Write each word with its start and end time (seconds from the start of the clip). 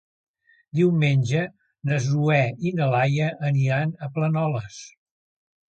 Diumenge 0.79 1.41
na 1.91 1.99
Zoè 2.07 2.39
i 2.69 2.73
na 2.81 2.89
Laia 2.95 3.29
aniran 3.53 3.95
a 4.09 4.13
Planoles. 4.19 4.83